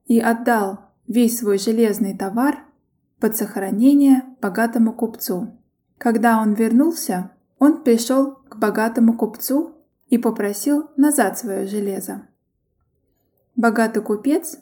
[0.05, 2.65] и отдал весь свой железный товар
[3.19, 5.59] под сохранение богатому купцу.
[5.97, 9.75] Когда он вернулся, он пришел к богатому купцу
[10.09, 12.28] и попросил назад свое железо.
[13.59, 14.57] Богатый купец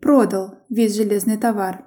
[0.00, 1.84] продал весь железный товар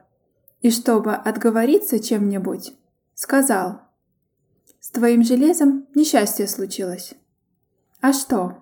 [0.62, 2.74] и чтобы отговориться чем-нибудь,
[3.16, 3.82] сказал,
[4.80, 7.16] «С твоим железом несчастье случилось».
[8.02, 8.60] «А что?»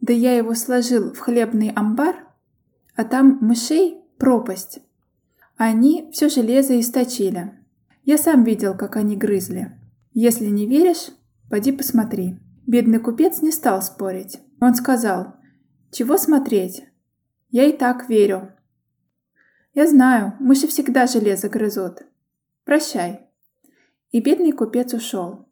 [0.00, 2.16] «Да я его сложил в хлебный амбар,
[2.96, 4.78] а там мышей пропасть.
[5.58, 7.52] Они все железо источили.
[8.04, 9.78] Я сам видел, как они грызли.
[10.14, 11.10] Если не веришь,
[11.50, 12.38] поди посмотри».
[12.66, 14.40] Бедный купец не стал спорить.
[14.62, 15.36] Он сказал,
[15.90, 16.86] «Чего смотреть?
[17.52, 18.52] Я и так верю,
[19.74, 22.02] я знаю, мыши всегда железо грызут.
[22.64, 23.30] Прощай.
[24.10, 25.48] И бедный купец ушел.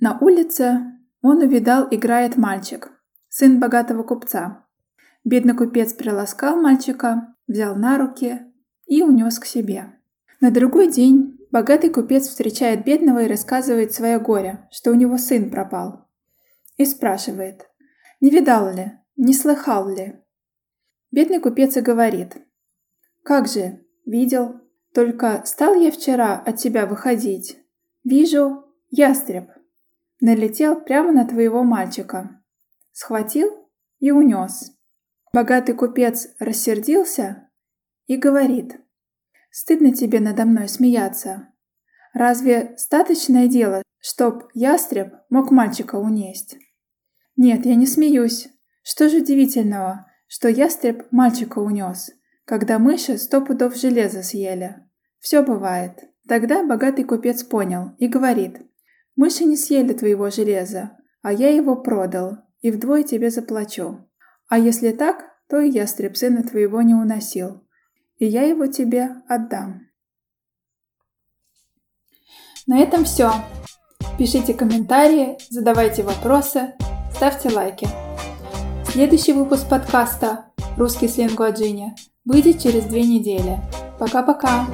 [0.00, 0.80] На улице
[1.20, 2.90] он увидал, играет мальчик,
[3.28, 4.64] сын богатого купца.
[5.24, 8.40] Бедный купец приласкал мальчика, взял на руки
[8.86, 9.92] и унес к себе.
[10.40, 15.50] На другой день богатый купец встречает бедного и рассказывает свое горе, что у него сын
[15.50, 16.08] пропал.
[16.78, 17.68] И спрашивает,
[18.22, 20.22] не видал ли, не слыхал ли.
[21.10, 22.36] Бедный купец и говорит–
[23.28, 23.84] «Как же?
[24.06, 24.58] Видел.
[24.94, 27.58] Только стал я вчера от тебя выходить.
[28.02, 29.50] Вижу, ястреб.
[30.22, 32.42] Налетел прямо на твоего мальчика.
[32.92, 33.68] Схватил
[33.98, 34.72] и унес.
[35.30, 37.50] Богатый купец рассердился
[38.06, 38.80] и говорит,
[39.50, 41.52] «Стыдно тебе надо мной смеяться.
[42.14, 46.56] Разве статочное дело, чтоб ястреб мог мальчика унесть?»
[47.36, 48.48] «Нет, я не смеюсь.
[48.82, 52.10] Что же удивительного, что ястреб мальчика унес?»
[52.48, 54.76] когда мыши сто пудов железа съели.
[55.20, 56.04] Все бывает.
[56.26, 58.62] Тогда богатый купец понял и говорит,
[59.16, 64.08] «Мыши не съели твоего железа, а я его продал, и вдвое тебе заплачу.
[64.48, 67.66] А если так, то и ястреб сына твоего не уносил,
[68.16, 69.82] и я его тебе отдам».
[72.66, 73.30] На этом все.
[74.18, 76.72] Пишите комментарии, задавайте вопросы,
[77.14, 78.07] ставьте лайки.
[78.98, 81.94] Следующий выпуск подкаста «Русский сленг Джинни»
[82.24, 83.60] выйдет через две недели.
[84.00, 84.66] Пока-пока!